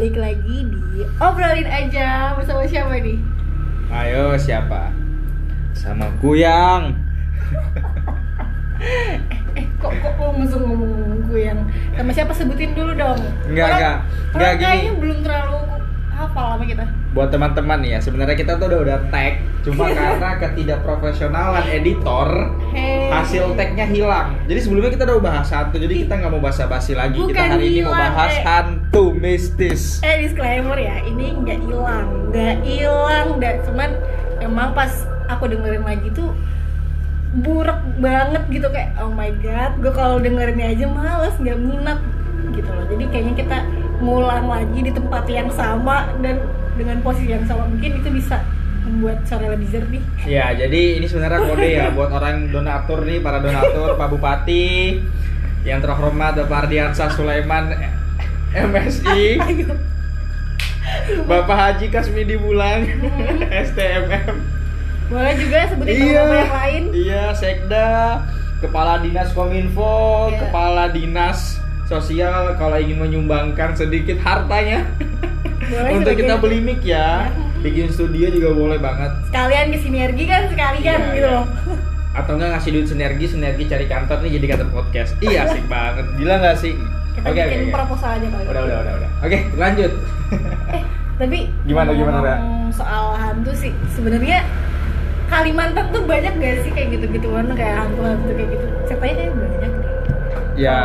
[0.00, 0.80] balik lagi di
[1.20, 3.20] obrolin aja bersama siapa nih?
[3.92, 4.88] Ayo siapa?
[5.76, 6.96] Sama Kuyang.
[9.52, 11.60] Eh kok kok lo langsung ngomong gue yang
[11.92, 13.20] sama siapa sebutin dulu dong.
[13.44, 13.96] Enggak, Orang- enggak.
[14.00, 14.64] orang Enggak, gini.
[14.64, 15.58] kayaknya belum terlalu
[16.10, 16.84] hafal sama kita.
[17.10, 22.28] Buat teman-teman ya, sebenarnya kita tuh udah udah tag, cuma karena ketidakprofesionalan editor,
[22.72, 23.12] Hey.
[23.12, 24.32] hasil tagnya hilang.
[24.46, 27.20] Jadi sebelumnya kita udah bahas hantu, jadi kita nggak mau basa-basi lagi.
[27.20, 28.44] kita Bukan hari ini mau bahas eh.
[28.90, 30.02] Hantu mistis.
[30.02, 33.90] Eh disclaimer ya, ini nggak hilang, nggak hilang, dan cuman
[34.42, 36.34] emang pas aku dengerin lagi tuh
[37.38, 42.02] buruk banget gitu kayak oh my god, gue kalau dengerinnya aja males, nggak minat
[42.50, 42.82] gitu loh.
[42.90, 43.58] Jadi kayaknya kita
[44.02, 46.42] ngulang lagi di tempat yang sama dan
[46.74, 48.42] dengan posisi yang sama mungkin itu bisa
[48.90, 50.02] membuat suara lebih jernih.
[50.26, 54.98] Ya, jadi ini sebenarnya kode ya buat orang donatur nih, para donatur, Pak Bupati,
[55.62, 57.99] yang terhormat Bapak Ardiansah Sulaiman
[58.50, 59.38] MSI,
[61.30, 62.82] Bapak Haji Kasmidi Bulang,
[63.46, 64.36] STMM.
[65.10, 66.22] Boleh juga sebutin Iya.
[66.22, 66.82] nama yang lain.
[66.92, 67.88] Iya, Sekda,
[68.60, 70.38] Kepala Dinas Kominfo, Iya.
[70.44, 74.86] Kepala Dinas Sosial kalau ingin menyumbangkan sedikit hartanya
[75.60, 77.26] Boleh untuk kita beli mic ya.
[77.60, 79.10] Bikin studio juga boleh banget.
[79.26, 81.34] sekalian ke sinergi kan sekalian Iya, gitu iya.
[81.34, 81.46] loh.
[82.10, 85.18] Atau enggak ngasih duit sinergi, sinergi cari kantor nih jadi kantor podcast.
[85.18, 86.06] Iya, asik banget.
[86.16, 86.74] Gila nggak sih?
[87.10, 87.74] Kita Oke, oke, bikin oke.
[87.74, 88.44] proposal aja kali.
[88.44, 89.10] Udah, udah, udah, udah.
[89.22, 89.92] Oke, lanjut.
[90.70, 90.82] Eh,
[91.18, 92.36] tapi Gimana, gimana, Ra?
[92.70, 94.46] soal hantu sih sebenarnya
[95.26, 99.72] Kalimantan tuh banyak gak sih kayak gitu-gituan kayak hantu-hantu kayak gitu ceritanya kayak banyak
[100.54, 100.78] Ya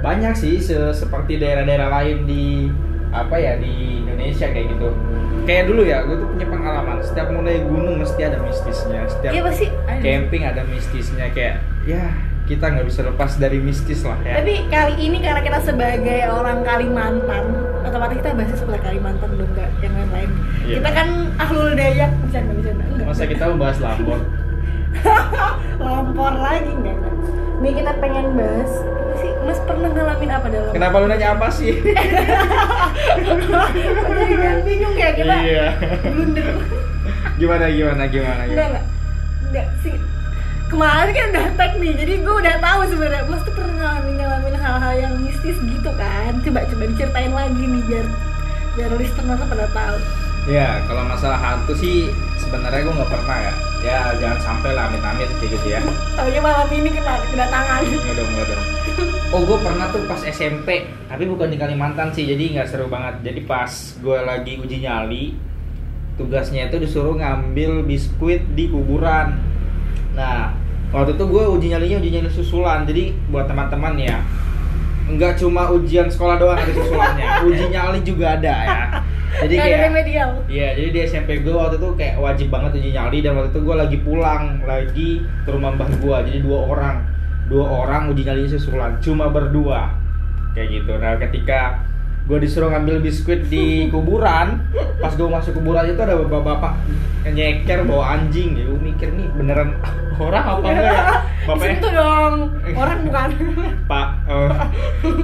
[0.00, 2.68] banyak sih se- seperti daerah-daerah lain di
[3.08, 4.88] apa ya di Indonesia kayak gitu.
[5.44, 6.96] Kayak dulu ya, gue tuh punya pengalaman.
[7.00, 9.04] Setiap mulai gunung mesti ada mistisnya.
[9.06, 9.66] Setiap iya pasti
[10.00, 12.04] camping ada mistisnya kayak ya
[12.44, 14.36] kita nggak bisa lepas dari mistis lah ya.
[14.36, 17.44] tapi kali ini karena kita sebagai orang Kalimantan
[17.80, 20.30] otomatis kita bahas seputar Kalimantan dong nggak yang lain-lain
[20.62, 20.76] Iya.
[20.76, 24.20] kita kan ahlul dayak bercanda bercanda enggak Masa kita membahas Lampor?
[25.80, 27.14] lampor lagi enggak enggak
[27.56, 28.72] nih kita pengen bahas
[29.14, 31.72] sih mas pernah ngalamin apa dalam Kenapa lu nanya apa sih?
[34.04, 35.66] jadi bingung ya kita Iya.
[36.02, 36.46] blunder
[37.40, 38.64] Gimana gimana gimana enggak gimana?
[38.68, 38.84] enggak
[39.44, 39.94] enggak sih
[40.68, 44.54] kemarin kan udah tag nih jadi gue udah tahu sebenarnya mas tuh pernah ngalamin ngalamin
[44.56, 48.06] hal-hal yang mistis gitu kan coba coba diceritain lagi nih biar
[48.74, 49.98] biar listener tuh pada tahu
[50.44, 53.52] Ya kalau masalah hantu sih sebenarnya gue nggak pernah ya.
[53.80, 55.80] Ya jangan sampai lah amit-amit kayak gitu ya.
[56.20, 58.64] taunya malam ini kena kedatangan Nggak dong, nggak dong.
[59.32, 63.24] Oh, gue pernah tuh pas SMP, tapi bukan di Kalimantan sih, jadi nggak seru banget.
[63.24, 65.32] Jadi pas gue lagi uji nyali,
[66.20, 69.40] tugasnya itu disuruh ngambil biskuit di kuburan.
[70.14, 70.54] Nah,
[70.94, 72.86] waktu itu gue uji nyalinya uji nyali susulan.
[72.86, 74.22] Jadi buat teman-teman ya,
[75.10, 78.82] nggak cuma ujian sekolah doang ada susulannya, uji nyali juga ada ya.
[79.34, 83.18] Jadi kayak remedial Iya, jadi di SMP gue waktu itu kayak wajib banget uji nyali
[83.18, 85.10] dan waktu itu gue lagi pulang lagi
[85.42, 86.96] ke rumah mbah gue, jadi dua orang,
[87.50, 89.90] dua orang uji nyali susulan, cuma berdua,
[90.54, 90.94] kayak gitu.
[90.96, 91.82] Nah, ketika
[92.24, 94.64] gue disuruh ngambil biskuit di kuburan,
[95.00, 96.72] pas gue masuk kuburan itu ada bapak-bapak
[97.24, 99.76] nyeker bawa anjing, ya gue mikir nih beneran
[100.20, 101.04] orang apa enggak ya?
[101.44, 102.34] Bapaknya Sentuh dong.
[102.80, 103.28] Orang bukan.
[103.84, 104.50] Pak, eh,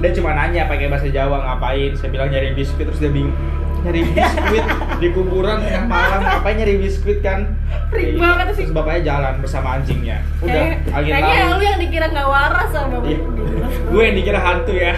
[0.05, 1.97] dia cuma nanya pakai bahasa Jawa ngapain.
[1.97, 2.85] Saya bilang nyari biskuit.
[2.85, 3.33] Terus dia bingung
[3.81, 4.65] nyari biskuit
[4.97, 7.57] di kuburan tengah malam ngapain nyari biskuit kan?
[7.87, 8.63] Freak banget sih.
[8.63, 10.17] Terus bapaknya jalan bersama anjingnya.
[10.39, 11.51] Udah, Kayak- angin kayaknya lalu.
[11.51, 13.19] lu yang dikira nggak waras sama Iya.
[13.19, 14.93] bapak Gue yang dikira hantu ya.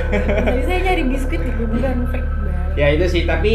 [0.46, 3.54] jadi saya nyari biskuit di kuburan freak banget ya itu sih, tapi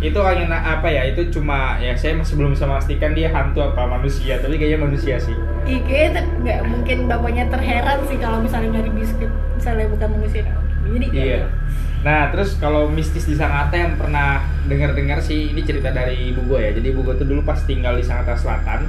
[0.00, 1.02] itu angin apa ya?
[1.04, 5.16] Itu cuma ya saya masih belum bisa memastikan dia hantu apa manusia, tapi kayaknya manusia
[5.16, 5.36] sih.
[5.62, 10.42] Iya, kayaknya nggak mungkin bapaknya terheran sih kalau misalnya nyari biskuit misalnya bukan manusia
[10.86, 11.42] jadi Iya.
[12.00, 16.60] Nah, terus kalau mistis di Sangatta yang pernah dengar-dengar sih ini cerita dari ibu gue
[16.64, 16.70] ya.
[16.72, 18.88] Jadi ibu gue tuh dulu pas tinggal di Sangatta Selatan.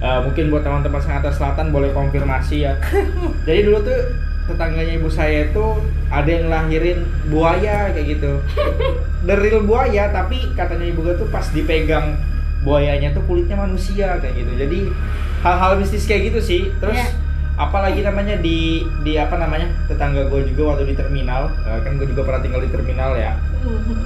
[0.00, 2.80] Eh, mungkin buat teman-teman Sangatta Selatan boleh konfirmasi ya.
[3.46, 4.00] Jadi dulu tuh
[4.48, 5.64] tetangganya ibu saya itu
[6.08, 8.40] ada yang lahirin buaya kayak gitu.
[9.28, 12.16] Real buaya, tapi katanya ibu gue tuh pas dipegang
[12.64, 14.52] buayanya tuh kulitnya manusia kayak gitu.
[14.56, 14.78] Jadi
[15.44, 16.62] hal-hal mistis kayak gitu sih.
[16.80, 17.06] Terus Iya.
[17.58, 22.06] Apalagi namanya di di apa namanya tetangga gue juga waktu di terminal eh, kan gue
[22.06, 23.34] juga pernah tinggal di terminal ya.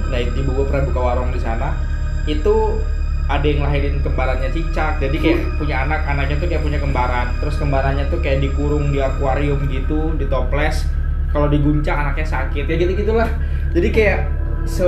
[0.09, 1.77] Nah ibu gue pernah buka warung di sana.
[2.25, 2.81] Itu
[3.29, 7.29] ada yang lahirin kembarannya cicak jadi kayak punya anak anaknya tuh kayak punya kembaran.
[7.39, 10.89] Terus kembarannya tuh kayak dikurung di akuarium gitu di toples.
[11.29, 13.25] Kalau diguncang anaknya sakit ya gitu gitulah
[13.73, 14.19] jadi kayak
[14.69, 14.85] se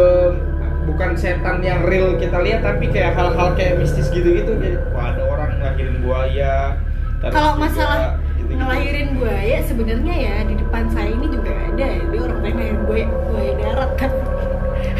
[0.85, 5.09] bukan setan yang real kita lihat tapi kayak hal-hal kayak mistis gitu gitu jadi wah
[5.09, 6.77] ada orang ngelahirin buaya
[7.25, 8.21] kalau masalah.
[8.55, 12.03] Ngelahirin buaya sebenarnya ya di depan saya ini juga ada ya.
[12.09, 14.11] Dia orang pengen ngelahirin buaya buaya darat kan.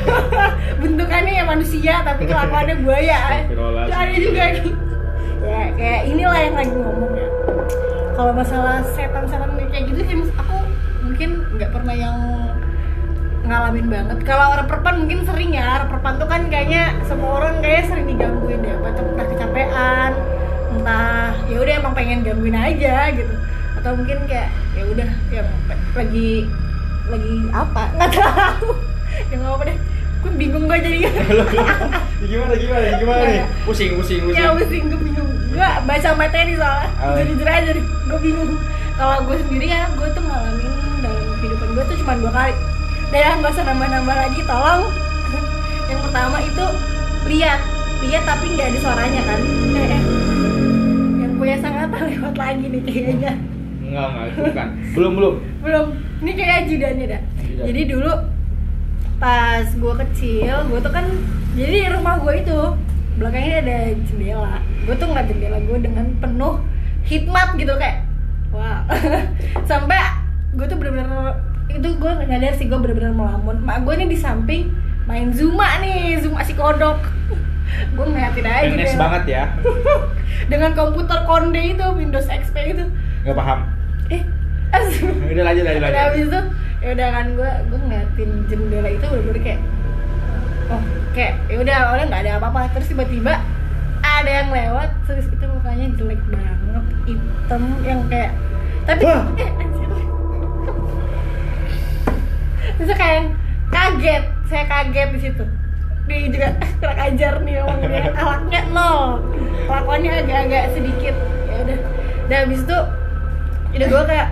[0.81, 3.19] Bentukannya ya manusia tapi kelakuannya buaya.
[3.49, 4.43] Itu ada juga.
[4.55, 4.73] Nih
[5.49, 7.27] ya kayak inilah yang lagi ngomong ya.
[8.15, 10.55] Kalau masalah setan-setan kayak gitu sih aku
[11.03, 11.29] mungkin
[11.59, 12.17] nggak pernah yang
[13.45, 14.17] ngalamin banget.
[14.25, 15.83] Kalau orang perpan mungkin sering ya.
[15.83, 18.75] Orang perpan tuh kan kayaknya semua orang kayak sering digangguin ya.
[18.79, 20.13] Baca entah kecapean
[20.75, 23.33] entah ya udah emang pengen gangguin aja gitu.
[23.79, 25.49] Atau mungkin kayak ya udah yang
[25.95, 26.29] lagi
[27.07, 27.83] lagi apa?
[27.95, 28.69] Nggak tahu.
[29.31, 29.77] Ya nggak apa deh.
[30.25, 30.99] Gue bingung gue jadi
[32.33, 33.45] gimana gimana gimana nih?
[33.61, 34.41] pusing pusing pusing.
[34.41, 35.29] Ya pusing gue bingung.
[35.53, 36.89] Gue baca materi soalnya.
[36.97, 37.13] Oh.
[37.21, 38.51] jujur jujur aja nih gue bingung.
[38.97, 40.71] Kalau gue sendiri ya gue tuh ngalamin
[41.05, 42.53] dalam kehidupan gue tuh cuma dua kali.
[43.13, 44.81] Udah ya nggak usah nambah-nambah lagi tolong.
[45.93, 46.65] Yang pertama itu
[47.29, 47.61] lihat
[48.01, 49.39] lihat tapi nggak ada suaranya kan?
[49.77, 50.01] Eh, eh.
[52.35, 53.31] Lagi nih kayaknya.
[53.85, 54.67] Enggak enggak itu bukan.
[54.93, 55.35] Belum belum.
[55.61, 55.87] Belum.
[56.21, 57.65] Ini kayak ajudannya dah Ajudan.
[57.65, 58.11] jadi dulu
[59.15, 61.05] pas gue kecil gue tuh kan
[61.55, 62.57] jadi di rumah gue itu
[63.15, 64.55] belakangnya ada jendela.
[64.83, 66.55] Gue tuh ngeliat jendela gue dengan penuh
[67.05, 68.01] hikmat gitu kayak
[68.49, 68.81] wow
[69.69, 69.99] sampai
[70.51, 71.37] gue tuh bener-bener
[71.69, 73.61] itu gue nyadar sih gue bener-bener melamun.
[73.61, 74.73] Mak gue nih di samping
[75.05, 76.97] main zuma nih zuma si kodok.
[77.97, 79.01] Gue ngeliatin aja PNS jendela.
[79.01, 79.43] banget ya
[80.51, 82.83] dengan komputer konde itu Windows XP itu
[83.25, 83.59] nggak paham.
[84.11, 84.21] Eh
[85.31, 86.05] udah lanjut lanjut udah lanjut.
[86.11, 86.41] habis itu
[86.83, 89.61] ya udah kan gue gue ngeliatin jendela itu bener-bener kayak
[90.67, 90.81] oh
[91.15, 92.59] kayak ya udah awalnya nggak ada apa-apa.
[92.75, 93.33] Terus tiba-tiba
[94.05, 98.31] ada yang lewat terus itu mukanya jelek banget hitam yang kayak
[98.85, 99.01] tapi
[99.41, 99.89] eh, anjir.
[102.77, 103.21] terus kayak
[103.73, 105.45] kaget saya kaget di situ
[106.05, 106.47] dia juga
[106.77, 109.25] kurang ajar nih omongnya alaknya nol.
[109.65, 111.15] Kelakuannya agak-agak sedikit.
[111.49, 111.79] Ya udah.
[112.29, 112.77] Dan habis itu
[113.75, 114.27] udah gue kayak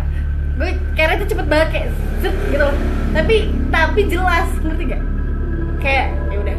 [0.53, 1.87] gue kira itu cepet banget kayak
[2.23, 2.69] gitu.
[3.13, 3.35] Tapi
[3.73, 5.03] tapi jelas ngerti gak
[5.81, 6.57] kayak ya udah.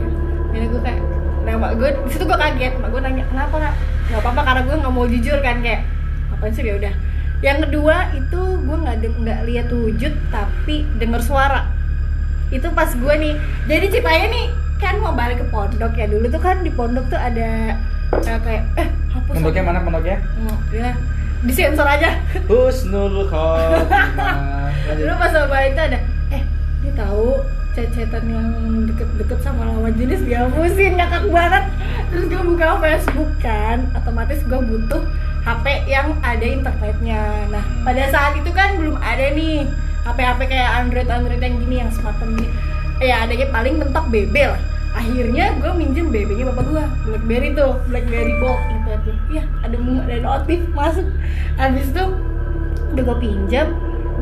[0.50, 1.00] Jadi gue kayak
[1.44, 2.74] nah mak gue situ gue kaget.
[2.82, 3.74] Mak gue nanya kenapa nak?
[4.10, 5.86] Nggak apa-apa karena gue nggak mau jujur kan kayak
[6.34, 6.66] apa sih?
[6.66, 6.94] Ya udah.
[7.38, 11.70] Yang kedua itu gue nggak nggak lihat wujud tapi denger suara.
[12.50, 13.34] Itu pas gue nih.
[13.70, 14.46] Jadi ceritanya nih
[14.84, 16.04] kan mau balik ke pondok ya.
[16.04, 17.80] Dulu tuh kan di pondok tuh ada
[18.20, 20.20] eh, kayak eh hapus pondoknya mana pondoknya?
[20.36, 20.92] Hmm, ya.
[21.44, 22.20] Disensor aja.
[22.44, 24.36] Husnul Khotimah.
[24.92, 25.98] Dulu lanjut pas balik tuh ada
[26.36, 26.42] eh
[26.84, 27.40] dia tahu
[27.74, 28.48] cecetan yang
[28.86, 31.64] deket-deket sama lawan jenis dihapusin ngakak banget.
[32.12, 35.02] Terus gue buka Facebook kan otomatis gue butuh
[35.42, 37.48] HP yang ada internetnya.
[37.48, 39.64] Nah pada saat itu kan belum ada nih
[40.04, 42.52] HP-HP kayak Android Android yang gini yang smartphone gini.
[43.02, 48.34] Ya adanya paling mentok BB lah akhirnya gue minjem BB-nya bapak gue BlackBerry tuh BlackBerry
[48.38, 49.10] Bold gitu.
[49.28, 51.04] Ya ada mu- ada notif masuk.
[51.58, 52.04] Habis itu
[52.94, 53.74] udah gue pinjam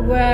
[0.03, 0.29] gue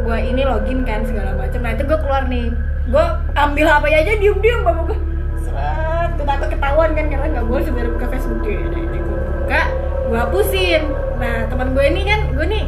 [0.00, 1.58] gue ini login kan segala macam.
[1.60, 2.54] Nah itu gue keluar nih.
[2.90, 3.04] Gue
[3.34, 4.98] ambil hp aja diem diem bapak gue
[5.42, 8.40] seret tuh takut ketahuan kan karena nggak boleh sebenarnya buka facebook.
[8.46, 9.60] Ya nah ini gue buka
[10.06, 10.82] gue hapusin.
[11.18, 12.64] Nah teman gue ini kan gue nih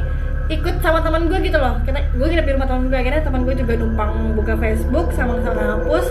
[0.50, 1.78] ikut sama teman gue gitu loh.
[1.86, 5.38] Kita gue nginep di rumah teman gue akhirnya teman gue juga numpang buka facebook sama
[5.46, 6.06] sama hapus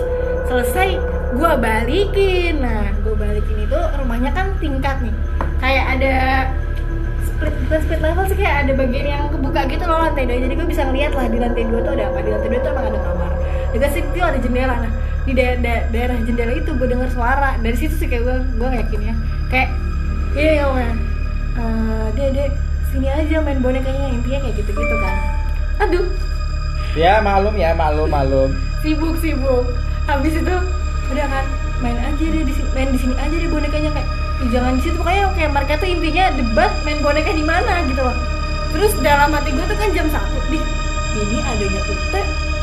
[0.52, 0.88] selesai
[1.32, 2.60] gue balikin.
[2.60, 5.14] Nah gue balikin itu rumahnya kan tingkat nih.
[5.56, 6.14] Kayak ada
[7.24, 10.36] split bukan split level sih kayak ada bagian yang kebuka gitu loh lantai dua.
[10.36, 12.18] Jadi gue bisa ngeliat lah di lantai dua tuh ada apa.
[12.20, 13.30] Di lantai dua tuh emang ada kamar.
[13.72, 14.76] Dekat situ ada jendela.
[14.76, 14.92] Nah
[15.22, 17.50] di da- da- daerah jendela itu gue dengar suara.
[17.56, 19.14] Dari situ sih kayak gue gue yakin ya.
[19.48, 19.68] Kayak
[20.36, 20.90] iya ya
[21.52, 22.50] Eh, dek dek
[22.92, 24.08] sini aja main bonekanya.
[24.08, 25.14] Intinya kayak gitu gitu kan.
[25.80, 26.04] Aduh.
[26.92, 28.50] Ya maklum ya maklum maklum.
[28.82, 29.64] Sibuk sibuk
[30.06, 30.56] habis itu
[31.12, 31.44] udah kan
[31.82, 34.08] main aja deh di sini main di sini aja deh bonekanya kayak
[34.42, 34.96] "Ih, jangan di situ.
[34.98, 38.16] Pokoknya kayak mereka tuh intinya debat main boneka di mana gitu loh.
[38.72, 40.62] Terus dalam hati gue tuh kan jam satu nih
[41.12, 42.22] ini adanya ute.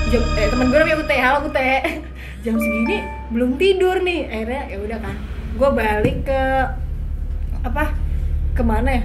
[0.10, 1.16] Jam eh teman gue namanya ute.
[1.16, 1.72] Halo ute.
[2.48, 3.04] Jam segini
[3.36, 4.26] belum tidur nih.
[4.32, 5.16] Akhirnya ya udah kan
[5.60, 6.42] gue balik ke
[7.68, 7.84] apa
[8.56, 9.04] ke mana ya?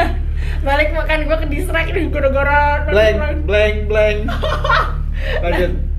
[0.66, 4.18] Balik makan gue ke distrak nih gara-gara blank blank blank.
[5.44, 5.89] Lanjut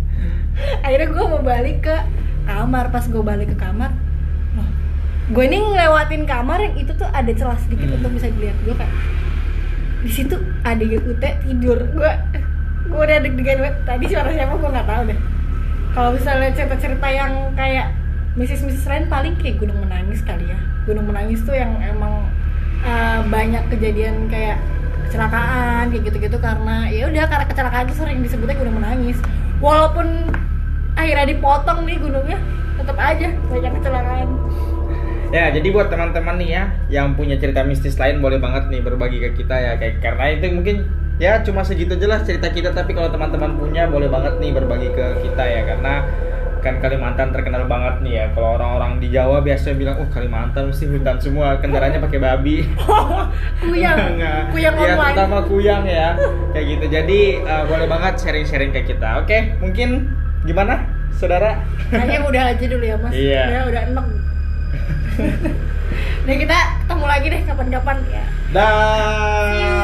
[0.81, 1.95] akhirnya gue mau balik ke
[2.45, 2.89] kamar.
[2.91, 3.91] Pas gue balik ke kamar
[4.57, 4.67] loh,
[5.31, 7.97] gue ini ngelewatin kamar yang itu tuh ada celah sedikit Hmm.
[8.01, 8.57] untuk bisa dilihat.
[8.67, 8.93] Gue kayak
[10.01, 11.79] di situ ada yang ute tidur.
[11.93, 12.11] Gue
[12.91, 13.77] gue udah deg-degan banget.
[13.87, 15.19] Tadi suara siapa gue nggak tahu deh.
[15.91, 17.87] Kalau misalnya cerita-cerita yang kayak
[18.39, 20.59] misis-misis lain paling kayak gunung menangis kali ya.
[20.87, 22.25] Gunung menangis tuh yang emang
[22.81, 24.55] uh, banyak kejadian kayak
[25.07, 26.37] kecelakaan kayak gitu-gitu.
[26.39, 29.19] Karena ya udah karena kecelakaan itu sering disebutnya gunung menangis
[29.61, 30.33] walaupun
[30.97, 32.37] akhirnya dipotong nih gunungnya
[32.81, 34.29] tetap aja banyak kecelakaan.
[35.31, 39.23] Ya, jadi buat teman-teman nih ya yang punya cerita mistis lain boleh banget nih berbagi
[39.23, 39.71] ke kita ya.
[39.79, 40.75] Kayak karena itu mungkin
[41.23, 42.75] ya cuma segitu aja lah cerita kita.
[42.75, 45.61] Tapi kalau teman-teman punya boleh banget nih berbagi ke kita ya.
[45.71, 46.03] Karena
[46.61, 48.25] kan Kalimantan terkenal banget nih ya.
[48.37, 52.57] Kalau orang-orang di Jawa biasanya bilang oh Kalimantan mesti hutan semua kendaraannya pakai babi.
[53.65, 53.97] Kuyang.
[54.53, 55.01] Kuyang ya, online.
[55.11, 56.15] terutama kuyang ya.
[56.53, 56.85] Kayak gitu.
[56.87, 59.25] Jadi eh, boleh banget sharing-sharing ke kita.
[59.25, 60.13] Oke mungkin
[60.45, 60.85] gimana
[61.17, 61.65] saudara?
[61.89, 63.11] Kayaknya udah aja dulu ya mas.
[63.13, 63.43] Iya.
[63.49, 64.07] udah udah enak
[66.25, 68.23] nah kita ketemu lagi deh kapan-kapan ya.
[68.53, 69.80] Dah